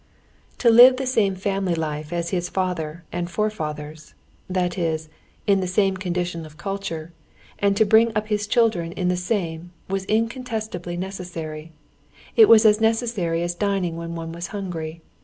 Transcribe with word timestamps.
To 0.57 0.71
live 0.71 0.97
the 0.97 1.05
same 1.05 1.35
family 1.35 1.75
life 1.75 2.11
as 2.11 2.31
his 2.31 2.49
father 2.49 3.03
and 3.11 3.29
forefathers—that 3.29 4.75
is, 4.75 5.09
in 5.45 5.59
the 5.59 5.67
same 5.67 5.95
condition 5.95 6.43
of 6.43 6.57
culture—and 6.57 7.77
to 7.77 7.85
bring 7.85 8.11
up 8.17 8.29
his 8.29 8.47
children 8.47 8.93
in 8.93 9.09
the 9.09 9.15
same, 9.15 9.69
was 9.87 10.05
incontestably 10.05 10.97
necessary. 10.97 11.71
It 12.35 12.49
was 12.49 12.65
as 12.65 12.81
necessary 12.81 13.43
as 13.43 13.53
dining 13.53 13.95
when 13.95 14.15
one 14.15 14.31
was 14.31 14.47
hungry. 14.47 15.01